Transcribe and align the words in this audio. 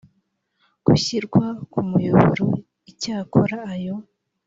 gushyirwa 0.85 1.43
ku 1.71 1.79
muyoboro 1.89 2.45
icyakora 2.91 3.57
ayo 3.73 3.95